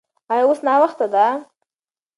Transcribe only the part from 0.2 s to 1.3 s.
ایا اوس ناوخته ده؟